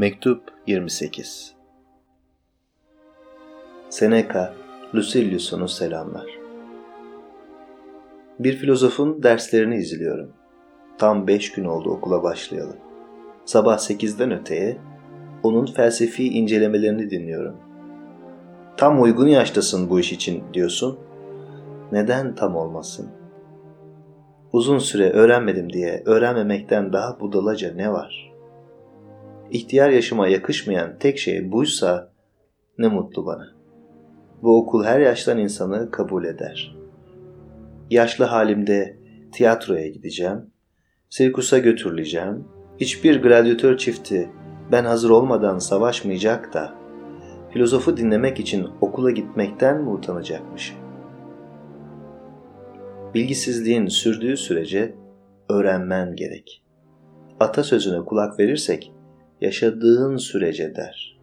Mektup 0.00 0.42
28 0.66 1.54
Seneca, 3.90 4.54
Lucilius'unu 4.94 5.68
selamlar. 5.68 6.26
Bir 8.38 8.56
filozofun 8.56 9.22
derslerini 9.22 9.76
izliyorum. 9.76 10.32
Tam 10.98 11.26
beş 11.26 11.52
gün 11.52 11.64
oldu 11.64 11.90
okula 11.90 12.22
başlayalı. 12.22 12.76
Sabah 13.44 13.78
sekizden 13.78 14.30
öteye 14.30 14.76
onun 15.42 15.66
felsefi 15.66 16.28
incelemelerini 16.28 17.10
dinliyorum. 17.10 17.56
Tam 18.76 19.02
uygun 19.02 19.28
yaştasın 19.28 19.90
bu 19.90 20.00
iş 20.00 20.12
için 20.12 20.42
diyorsun. 20.54 20.98
Neden 21.92 22.34
tam 22.34 22.56
olmasın? 22.56 23.08
Uzun 24.52 24.78
süre 24.78 25.10
öğrenmedim 25.10 25.72
diye 25.72 26.02
öğrenmemekten 26.06 26.92
daha 26.92 27.20
budalaca 27.20 27.74
ne 27.74 27.92
var?'' 27.92 28.29
İhtiyar 29.50 29.90
yaşıma 29.90 30.28
yakışmayan 30.28 30.98
tek 30.98 31.18
şey 31.18 31.52
buysa 31.52 32.12
ne 32.78 32.88
mutlu 32.88 33.26
bana. 33.26 33.48
Bu 34.42 34.58
okul 34.58 34.84
her 34.84 35.00
yaştan 35.00 35.38
insanı 35.38 35.90
kabul 35.90 36.24
eder. 36.24 36.76
Yaşlı 37.90 38.24
halimde 38.24 38.96
tiyatroya 39.32 39.88
gideceğim, 39.88 40.50
sirkusa 41.08 41.58
götürüleceğim, 41.58 42.44
hiçbir 42.80 43.22
gladyatör 43.22 43.76
çifti 43.76 44.30
ben 44.72 44.84
hazır 44.84 45.10
olmadan 45.10 45.58
savaşmayacak 45.58 46.54
da 46.54 46.74
filozofu 47.52 47.96
dinlemek 47.96 48.40
için 48.40 48.68
okula 48.80 49.10
gitmekten 49.10 49.82
mi 49.82 49.90
utanacakmışım? 49.90 50.76
Bilgisizliğin 53.14 53.86
sürdüğü 53.86 54.36
sürece 54.36 54.94
öğrenmen 55.48 56.16
gerek. 56.16 56.64
Atasözüne 57.40 58.04
kulak 58.04 58.38
verirsek 58.38 58.92
yaşadığın 59.40 60.16
sürece 60.16 60.76
der. 60.76 61.20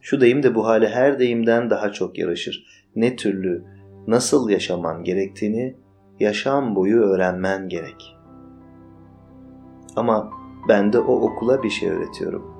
Şu 0.00 0.20
deyim 0.20 0.42
de 0.42 0.54
bu 0.54 0.66
hale 0.66 0.88
her 0.88 1.18
deyimden 1.18 1.70
daha 1.70 1.92
çok 1.92 2.18
yaraşır. 2.18 2.66
Ne 2.96 3.16
türlü, 3.16 3.64
nasıl 4.06 4.48
yaşaman 4.48 5.04
gerektiğini 5.04 5.76
yaşam 6.20 6.76
boyu 6.76 7.00
öğrenmen 7.00 7.68
gerek. 7.68 8.16
Ama 9.96 10.30
ben 10.68 10.92
de 10.92 10.98
o 10.98 11.12
okula 11.12 11.62
bir 11.62 11.70
şey 11.70 11.90
öğretiyorum. 11.90 12.54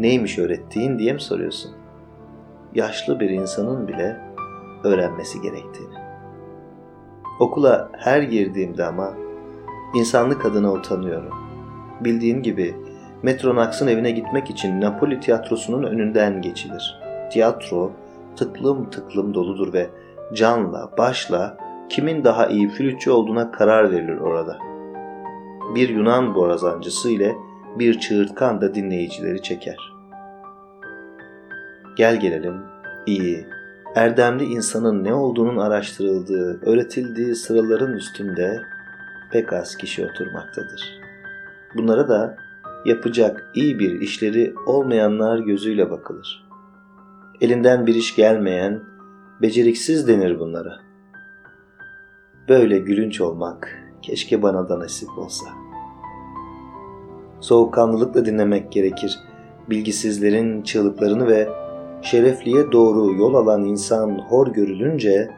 Neymiş 0.00 0.38
öğrettiğin 0.38 0.98
diye 0.98 1.12
mi 1.12 1.20
soruyorsun? 1.20 1.72
Yaşlı 2.74 3.20
bir 3.20 3.30
insanın 3.30 3.88
bile 3.88 4.20
öğrenmesi 4.84 5.40
gerektiğini. 5.40 5.94
Okula 7.40 7.90
her 7.98 8.22
girdiğimde 8.22 8.84
ama 8.84 9.14
insanlık 9.94 10.46
adına 10.46 10.72
utanıyorum. 10.72 11.34
Bildiğin 12.00 12.42
gibi 12.42 12.74
Metronax'ın 13.22 13.86
evine 13.86 14.10
gitmek 14.10 14.50
için 14.50 14.80
Napoli 14.80 15.20
tiyatrosunun 15.20 15.82
önünden 15.82 16.42
geçilir. 16.42 17.00
Tiyatro 17.32 17.92
tıklım 18.36 18.90
tıklım 18.90 19.34
doludur 19.34 19.72
ve 19.72 19.90
canla, 20.34 20.90
başla 20.98 21.56
kimin 21.88 22.24
daha 22.24 22.46
iyi 22.46 22.68
flütçü 22.68 23.10
olduğuna 23.10 23.50
karar 23.50 23.92
verilir 23.92 24.18
orada. 24.18 24.58
Bir 25.74 25.88
Yunan 25.88 26.34
borazancısı 26.34 27.10
ile 27.10 27.36
bir 27.78 28.00
çığırtkan 28.00 28.60
da 28.60 28.74
dinleyicileri 28.74 29.42
çeker. 29.42 29.92
Gel 31.96 32.20
gelelim, 32.20 32.54
iyi, 33.06 33.46
erdemli 33.94 34.44
insanın 34.44 35.04
ne 35.04 35.14
olduğunun 35.14 35.56
araştırıldığı, 35.56 36.60
öğretildiği 36.70 37.34
sıraların 37.34 37.92
üstünde 37.92 38.60
pek 39.32 39.52
az 39.52 39.76
kişi 39.76 40.06
oturmaktadır. 40.06 41.00
Bunlara 41.74 42.08
da 42.08 42.36
yapacak 42.84 43.50
iyi 43.54 43.78
bir 43.78 44.00
işleri 44.00 44.54
olmayanlar 44.66 45.38
gözüyle 45.38 45.90
bakılır. 45.90 46.44
Elinden 47.40 47.86
bir 47.86 47.94
iş 47.94 48.16
gelmeyen, 48.16 48.82
beceriksiz 49.42 50.08
denir 50.08 50.38
bunlara. 50.38 50.80
Böyle 52.48 52.78
gülünç 52.78 53.20
olmak 53.20 53.78
keşke 54.02 54.42
bana 54.42 54.68
da 54.68 54.78
nasip 54.78 55.18
olsa. 55.18 55.46
Soğukkanlılıkla 57.40 58.26
dinlemek 58.26 58.72
gerekir 58.72 59.18
bilgisizlerin 59.70 60.62
çığlıklarını 60.62 61.26
ve 61.26 61.48
şerefliye 62.02 62.72
doğru 62.72 63.14
yol 63.14 63.34
alan 63.34 63.64
insan 63.64 64.18
hor 64.18 64.46
görülünce 64.46 65.30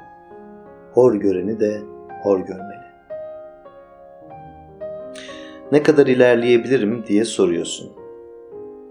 hor 0.92 1.14
göreni 1.14 1.60
de 1.60 1.82
hor 2.22 2.40
görmeli 2.40 2.71
ne 5.72 5.82
kadar 5.82 6.06
ilerleyebilirim 6.06 7.04
diye 7.06 7.24
soruyorsun. 7.24 7.90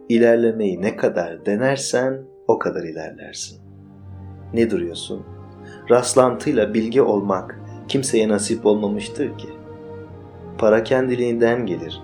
İlerlemeyi 0.09 0.81
ne 0.81 0.95
kadar 0.95 1.45
denersen 1.45 2.21
o 2.47 2.59
kadar 2.59 2.83
ilerlersin. 2.83 3.61
Ne 4.53 4.71
duruyorsun? 4.71 5.23
Rastlantıyla 5.91 6.73
bilgi 6.73 7.01
olmak 7.01 7.59
kimseye 7.87 8.29
nasip 8.29 8.65
olmamıştır 8.65 9.37
ki. 9.37 9.49
Para 10.57 10.83
kendiliğinden 10.83 11.65
gelir. 11.65 12.01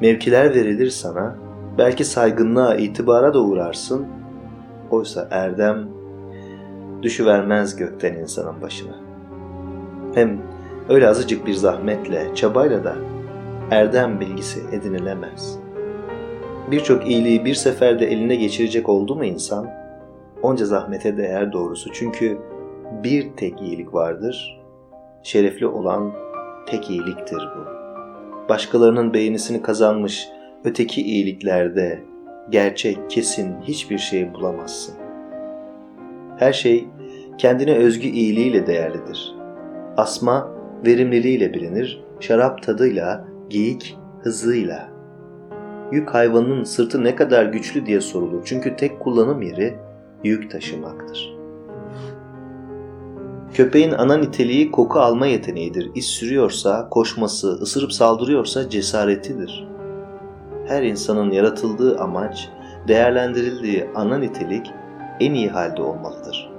Mevkiler 0.00 0.54
verilir 0.54 0.90
sana, 0.90 1.36
belki 1.78 2.04
saygınlığa, 2.04 2.74
itibara 2.74 3.34
da 3.34 3.42
uğrarsın. 3.42 4.06
Oysa 4.90 5.28
erdem 5.30 5.88
düşüvermez 7.02 7.76
gökten 7.76 8.14
insanın 8.14 8.62
başına. 8.62 8.96
Hem 10.14 10.42
öyle 10.88 11.08
azıcık 11.08 11.46
bir 11.46 11.54
zahmetle, 11.54 12.34
çabayla 12.34 12.84
da 12.84 12.96
erdem 13.70 14.20
bilgisi 14.20 14.60
edinilemez. 14.72 15.58
Birçok 16.70 17.10
iyiliği 17.10 17.44
bir 17.44 17.54
seferde 17.54 18.06
eline 18.06 18.36
geçirecek 18.36 18.88
oldu 18.88 19.16
mu 19.16 19.24
insan, 19.24 19.70
onca 20.42 20.64
zahmete 20.64 21.16
değer 21.16 21.52
doğrusu. 21.52 21.92
Çünkü 21.92 22.38
bir 23.04 23.32
tek 23.36 23.62
iyilik 23.62 23.94
vardır, 23.94 24.60
şerefli 25.22 25.66
olan 25.66 26.12
tek 26.66 26.90
iyiliktir 26.90 27.38
bu. 27.38 27.76
Başkalarının 28.48 29.14
beğenisini 29.14 29.62
kazanmış 29.62 30.28
öteki 30.64 31.02
iyiliklerde 31.02 32.02
gerçek, 32.50 32.98
kesin 33.10 33.54
hiçbir 33.62 33.98
şey 33.98 34.34
bulamazsın. 34.34 34.94
Her 36.38 36.52
şey 36.52 36.88
kendine 37.38 37.74
özgü 37.74 38.08
iyiliğiyle 38.08 38.66
değerlidir. 38.66 39.34
Asma 39.96 40.48
verimliliğiyle 40.86 41.54
bilinir, 41.54 42.04
şarap 42.20 42.62
tadıyla, 42.62 43.35
geyik 43.50 43.98
hızıyla. 44.22 44.88
Yük 45.92 46.14
hayvanının 46.14 46.64
sırtı 46.64 47.04
ne 47.04 47.16
kadar 47.16 47.44
güçlü 47.44 47.86
diye 47.86 48.00
sorulur. 48.00 48.42
Çünkü 48.44 48.76
tek 48.76 49.00
kullanım 49.00 49.42
yeri 49.42 49.76
yük 50.24 50.50
taşımaktır. 50.50 51.36
Köpeğin 53.54 53.92
ana 53.92 54.16
niteliği 54.16 54.70
koku 54.70 54.98
alma 54.98 55.26
yeteneğidir. 55.26 55.90
İz 55.94 56.04
sürüyorsa 56.04 56.88
koşması, 56.88 57.48
ısırıp 57.48 57.92
saldırıyorsa 57.92 58.70
cesaretidir. 58.70 59.68
Her 60.66 60.82
insanın 60.82 61.30
yaratıldığı 61.30 61.98
amaç, 61.98 62.48
değerlendirildiği 62.88 63.86
ana 63.94 64.18
nitelik 64.18 64.72
en 65.20 65.34
iyi 65.34 65.48
halde 65.48 65.82
olmalıdır. 65.82 66.50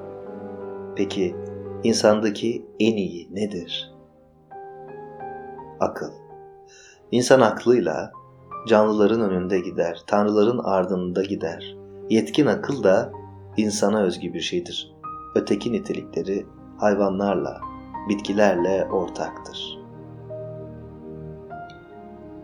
Peki 0.95 1.35
insandaki 1.83 2.65
en 2.79 2.95
iyi 2.95 3.27
nedir? 3.35 3.91
Akıl. 5.79 6.26
İnsan 7.12 7.41
aklıyla 7.41 8.12
canlıların 8.68 9.22
önünde 9.22 9.59
gider, 9.59 10.03
tanrıların 10.07 10.57
ardında 10.63 11.23
gider. 11.23 11.75
Yetkin 12.09 12.45
akıl 12.45 12.84
da 12.84 13.12
insana 13.57 14.01
özgü 14.01 14.34
bir 14.34 14.40
şeydir. 14.40 14.95
Öteki 15.35 15.72
nitelikleri 15.72 16.45
hayvanlarla, 16.78 17.62
bitkilerle 18.09 18.88
ortaktır. 18.91 19.79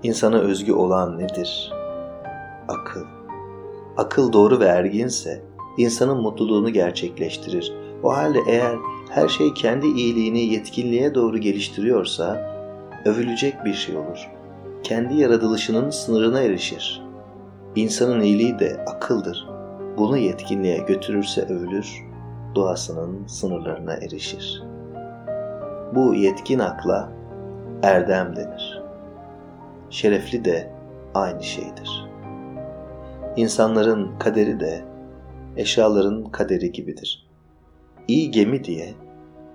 İnsana 0.04 0.38
özgü 0.38 0.74
olan 0.74 1.20
nedir? 1.20 1.74
Akıl. 2.68 3.06
Akıl 3.98 4.34
doğru 4.34 4.60
ve 4.60 4.66
erginse 4.66 5.46
insanın 5.78 6.22
mutluluğunu 6.22 6.70
gerçekleştirir. 6.70 7.74
O 8.04 8.14
halde 8.14 8.40
eğer 8.48 8.76
her 9.10 9.28
şey 9.28 9.54
kendi 9.54 9.88
iyiliğini 9.88 10.40
yetkinliğe 10.40 11.16
doğru 11.16 11.38
geliştiriyorsa 11.38 12.54
övülecek 13.06 13.66
bir 13.66 13.74
şey 13.74 13.98
olur 13.98 14.30
kendi 14.84 15.16
yaratılışının 15.16 15.90
sınırına 15.90 16.42
erişir. 16.42 17.04
İnsanın 17.76 18.22
iyiliği 18.22 18.60
de 18.60 18.86
akıldır. 18.88 19.48
Bunu 19.98 20.18
yetkinliğe 20.18 20.78
götürürse 20.78 21.42
övülür, 21.42 22.04
doğasının 22.56 23.28
sınırlarına 23.28 23.94
erişir. 23.94 24.64
Bu 25.96 26.16
yetkin 26.16 26.60
akla 26.60 27.10
erdem 27.84 28.36
denir. 28.36 28.82
Şerefli 29.90 30.46
de 30.46 30.72
aynı 31.14 31.44
şeydir. 31.44 32.10
İnsanların 33.36 34.20
kaderi 34.20 34.60
de 34.60 34.82
eşyaların 35.58 36.24
kaderi 36.24 36.72
gibidir. 36.72 37.28
İyi 38.08 38.32
gemi 38.32 38.64
diye 38.64 38.94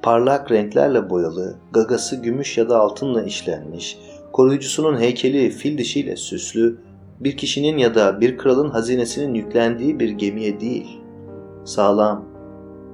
parlak 0.02 0.50
renklerle 0.50 1.10
boyalı, 1.10 1.56
gagası 1.72 2.16
gümüş 2.16 2.58
ya 2.58 2.68
da 2.68 2.78
altınla 2.78 3.22
işlenmiş, 3.22 3.98
koruyucusunun 4.32 5.00
heykeli 5.00 5.50
fil 5.50 5.78
dişiyle 5.78 6.16
süslü, 6.16 6.78
bir 7.20 7.36
kişinin 7.36 7.78
ya 7.78 7.94
da 7.94 8.20
bir 8.20 8.38
kralın 8.38 8.70
hazinesinin 8.70 9.34
yüklendiği 9.34 10.00
bir 10.00 10.10
gemiye 10.10 10.60
değil, 10.60 11.00
sağlam, 11.64 12.24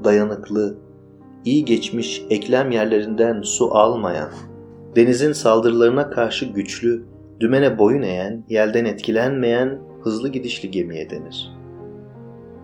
dayanıklı, 0.05 0.79
iyi 1.45 1.65
geçmiş 1.65 2.23
eklem 2.31 2.71
yerlerinden 2.71 3.43
su 3.43 3.75
almayan, 3.75 4.31
denizin 4.97 5.33
saldırılarına 5.33 6.11
karşı 6.11 6.47
güçlü, 6.47 7.05
dümene 7.41 7.79
boyun 7.79 8.03
eğen, 8.03 8.45
yelden 8.49 8.85
etkilenmeyen 8.85 9.79
hızlı 10.03 10.29
gidişli 10.29 10.71
gemiye 10.71 11.11
denir. 11.11 11.51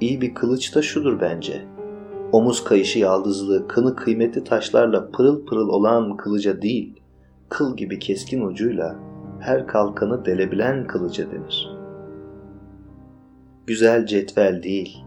İyi 0.00 0.20
bir 0.20 0.34
kılıç 0.34 0.74
da 0.74 0.82
şudur 0.82 1.20
bence. 1.20 1.62
Omuz 2.32 2.64
kayışı 2.64 2.98
yaldızlı, 2.98 3.68
kını 3.68 3.96
kıymetli 3.96 4.44
taşlarla 4.44 5.10
pırıl 5.10 5.46
pırıl 5.46 5.68
olan 5.68 6.16
kılıca 6.16 6.62
değil, 6.62 6.99
kıl 7.50 7.76
gibi 7.76 7.98
keskin 7.98 8.46
ucuyla 8.46 8.96
her 9.40 9.66
kalkanı 9.66 10.24
delebilen 10.24 10.86
kılıca 10.86 11.30
denir. 11.30 11.70
Güzel 13.66 14.06
cetvel 14.06 14.62
değil, 14.62 15.04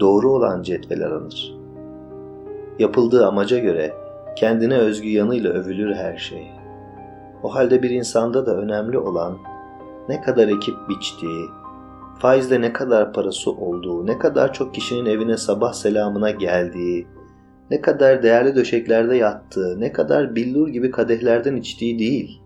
doğru 0.00 0.32
olan 0.32 0.62
cetvel 0.62 1.06
aranır. 1.06 1.54
Yapıldığı 2.78 3.26
amaca 3.26 3.58
göre 3.58 3.94
kendine 4.36 4.76
özgü 4.76 5.08
yanıyla 5.08 5.50
övülür 5.50 5.94
her 5.94 6.16
şey. 6.16 6.50
O 7.42 7.54
halde 7.54 7.82
bir 7.82 7.90
insanda 7.90 8.46
da 8.46 8.56
önemli 8.56 8.98
olan 8.98 9.38
ne 10.08 10.20
kadar 10.20 10.48
ekip 10.48 10.88
biçtiği, 10.88 11.46
faizde 12.18 12.60
ne 12.60 12.72
kadar 12.72 13.12
parası 13.12 13.50
olduğu, 13.50 14.06
ne 14.06 14.18
kadar 14.18 14.52
çok 14.52 14.74
kişinin 14.74 15.06
evine 15.06 15.36
sabah 15.36 15.72
selamına 15.72 16.30
geldiği, 16.30 17.06
ne 17.70 17.80
kadar 17.80 18.22
değerli 18.22 18.56
döşeklerde 18.56 19.16
yattığı, 19.16 19.80
ne 19.80 19.92
kadar 19.92 20.36
billur 20.36 20.68
gibi 20.68 20.90
kadehlerden 20.90 21.56
içtiği 21.56 21.98
değil, 21.98 22.40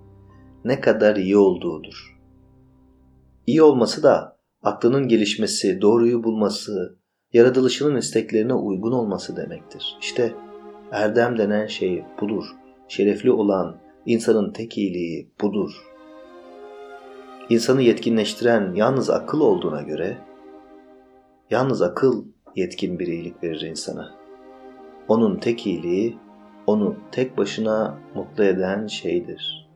ne 0.64 0.80
kadar 0.80 1.16
iyi 1.16 1.36
olduğudur. 1.36 2.18
İyi 3.46 3.62
olması 3.62 4.02
da 4.02 4.36
aklının 4.62 5.08
gelişmesi, 5.08 5.80
doğruyu 5.80 6.24
bulması, 6.24 6.98
yaratılışının 7.32 7.96
isteklerine 7.96 8.54
uygun 8.54 8.92
olması 8.92 9.36
demektir. 9.36 9.96
İşte 10.00 10.32
erdem 10.92 11.38
denen 11.38 11.66
şey 11.66 12.04
budur. 12.20 12.44
Şerefli 12.88 13.32
olan 13.32 13.76
insanın 14.06 14.52
tek 14.52 14.78
iyiliği 14.78 15.32
budur. 15.40 15.70
İnsanı 17.50 17.82
yetkinleştiren 17.82 18.74
yalnız 18.74 19.10
akıl 19.10 19.40
olduğuna 19.40 19.82
göre 19.82 20.18
yalnız 21.50 21.82
akıl 21.82 22.24
yetkin 22.56 22.98
bir 22.98 23.06
iyilik 23.06 23.42
verir 23.42 23.60
insana. 23.60 24.19
Onun 25.10 25.36
tek 25.36 25.66
iyiliği 25.66 26.18
onu 26.66 26.96
tek 27.12 27.38
başına 27.38 27.98
mutlu 28.14 28.44
eden 28.44 28.86
şeydir. 28.86 29.68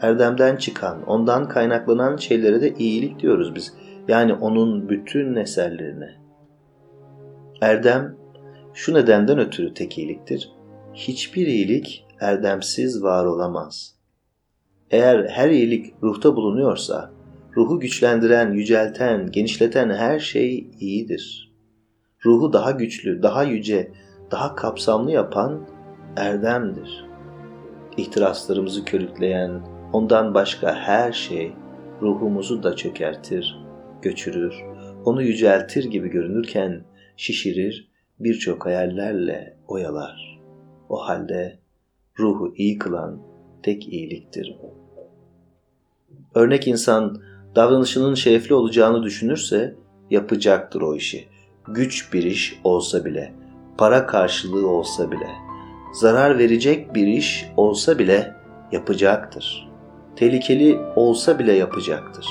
Erdemden 0.00 0.56
çıkan, 0.56 1.06
ondan 1.06 1.48
kaynaklanan 1.48 2.16
şeylere 2.16 2.60
de 2.60 2.74
iyilik 2.74 3.20
diyoruz 3.20 3.54
biz. 3.54 3.74
Yani 4.08 4.34
onun 4.34 4.88
bütün 4.88 5.36
eserlerine. 5.36 6.14
Erdem 7.60 8.16
şu 8.74 8.94
nedenden 8.94 9.38
ötürü 9.38 9.74
tek 9.74 9.98
iyiliktir. 9.98 10.52
Hiçbir 10.94 11.46
iyilik 11.46 12.06
erdemsiz 12.20 13.02
var 13.02 13.24
olamaz. 13.24 13.94
Eğer 14.90 15.28
her 15.28 15.50
iyilik 15.50 15.94
ruhta 16.02 16.36
bulunuyorsa, 16.36 17.10
ruhu 17.56 17.80
güçlendiren, 17.80 18.52
yücelten, 18.52 19.30
genişleten 19.30 19.90
her 19.90 20.18
şey 20.18 20.70
iyidir. 20.80 21.53
Ruhu 22.26 22.52
daha 22.52 22.70
güçlü, 22.70 23.22
daha 23.22 23.42
yüce, 23.44 23.92
daha 24.30 24.54
kapsamlı 24.54 25.10
yapan 25.10 25.66
erdemdir. 26.16 27.04
İhtiraslarımızı 27.96 28.84
körükleyen, 28.84 29.62
ondan 29.92 30.34
başka 30.34 30.74
her 30.74 31.12
şey 31.12 31.52
ruhumuzu 32.02 32.62
da 32.62 32.76
çökertir, 32.76 33.58
göçürür, 34.02 34.54
onu 35.04 35.22
yüceltir 35.22 35.84
gibi 35.84 36.08
görünürken 36.08 36.84
şişirir, 37.16 37.88
birçok 38.20 38.66
hayallerle 38.66 39.56
oyalar. 39.68 40.40
O 40.88 40.96
halde 40.96 41.58
ruhu 42.18 42.54
iyi 42.56 42.78
kılan 42.78 43.18
tek 43.62 43.88
iyiliktir 43.88 44.56
bu. 44.62 44.74
Örnek 46.34 46.68
insan 46.68 47.22
davranışının 47.56 48.14
şerefli 48.14 48.54
olacağını 48.54 49.02
düşünürse 49.02 49.74
yapacaktır 50.10 50.80
o 50.80 50.94
işi. 50.94 51.33
Güç 51.68 52.12
bir 52.12 52.22
iş 52.22 52.60
olsa 52.64 53.04
bile, 53.04 53.32
para 53.78 54.06
karşılığı 54.06 54.68
olsa 54.68 55.10
bile, 55.10 55.28
zarar 55.92 56.38
verecek 56.38 56.94
bir 56.94 57.06
iş 57.06 57.50
olsa 57.56 57.98
bile 57.98 58.34
yapacaktır. 58.72 59.68
Tehlikeli 60.16 60.80
olsa 60.96 61.38
bile 61.38 61.52
yapacaktır. 61.52 62.28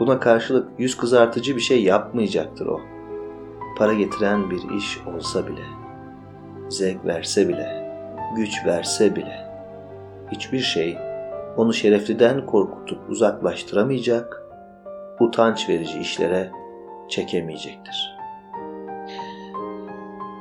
Buna 0.00 0.20
karşılık 0.20 0.68
yüz 0.78 0.96
kızartıcı 0.96 1.56
bir 1.56 1.60
şey 1.60 1.82
yapmayacaktır 1.82 2.66
o. 2.66 2.80
Para 3.78 3.94
getiren 3.94 4.50
bir 4.50 4.76
iş 4.76 4.98
olsa 5.06 5.46
bile, 5.46 5.64
zevk 6.68 7.04
verse 7.06 7.48
bile, 7.48 7.96
güç 8.36 8.66
verse 8.66 9.16
bile, 9.16 9.46
hiçbir 10.32 10.60
şey 10.60 10.98
onu 11.56 11.72
şerefliden 11.72 12.46
korkutup 12.46 13.10
uzaklaştıramayacak, 13.10 14.42
utanç 15.20 15.68
verici 15.68 15.98
işlere 15.98 16.63
çekemeyecektir. 17.08 18.16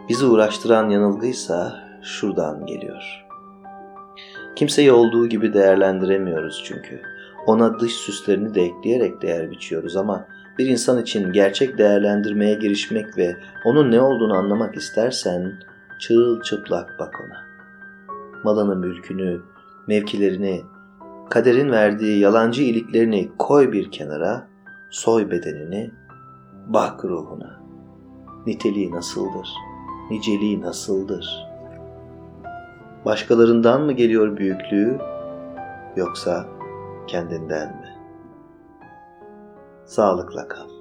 Bizi 0.09 0.25
uğraştıran 0.25 0.89
yanılgıysa 0.89 1.75
şuradan 2.01 2.65
geliyor. 2.65 3.25
Kimseyi 4.55 4.91
olduğu 4.91 5.27
gibi 5.27 5.53
değerlendiremiyoruz 5.53 6.63
çünkü. 6.65 7.01
Ona 7.47 7.79
dış 7.79 7.93
süslerini 7.93 8.55
de 8.55 8.61
ekleyerek 8.61 9.21
değer 9.21 9.51
biçiyoruz 9.51 9.97
ama 9.97 10.25
bir 10.59 10.65
insan 10.65 11.01
için 11.01 11.31
gerçek 11.31 11.77
değerlendirmeye 11.77 12.55
girişmek 12.55 13.17
ve 13.17 13.35
onun 13.65 13.91
ne 13.91 14.01
olduğunu 14.01 14.33
anlamak 14.33 14.75
istersen 14.75 15.53
çırılçıplak 15.99 16.89
bak 16.99 17.21
ona. 17.25 17.43
Malını, 18.43 18.75
mülkünü, 18.75 19.41
mevkilerini, 19.87 20.61
kaderin 21.29 21.71
verdiği 21.71 22.19
yalancı 22.19 22.61
iyiliklerini 22.61 23.31
koy 23.37 23.71
bir 23.71 23.91
kenara, 23.91 24.47
soy 24.91 25.31
bedenini, 25.31 25.91
bak 26.67 27.05
ruhuna. 27.05 27.63
Niteliği 28.47 28.91
nasıldır? 28.91 29.49
Niceliği 30.09 30.61
nasıldır? 30.61 31.47
Başkalarından 33.05 33.81
mı 33.81 33.91
geliyor 33.91 34.37
büyüklüğü 34.37 34.99
yoksa 35.95 36.45
kendinden 37.07 37.67
mi? 37.67 37.89
Sağlıkla 39.85 40.47
kal. 40.47 40.72